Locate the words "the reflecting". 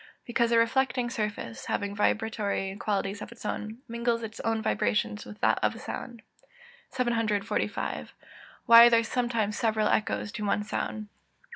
0.49-1.11